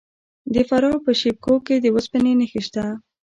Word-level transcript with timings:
د 0.53 0.55
فراه 0.69 0.97
په 1.05 1.11
شیب 1.19 1.37
کوه 1.45 1.59
کې 1.65 1.75
د 1.79 1.85
وسپنې 1.95 2.33
نښې 2.39 2.61
شته. 2.67 2.85